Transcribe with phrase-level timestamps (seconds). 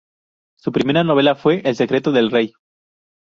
[0.57, 2.53] Su primera novela fue "El secreto del rey".